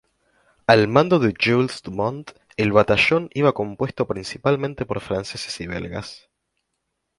Al 0.65 0.87
mando 0.87 1.19
de 1.19 1.31
Jules 1.39 1.83
Dumont, 1.83 2.31
el 2.57 2.71
batallón 2.71 3.29
iba 3.35 3.51
compuesto 3.53 4.07
principalmente 4.07 4.83
por 4.87 4.99
franceses 4.99 5.61
y 5.61 5.67
belgas. 5.67 6.27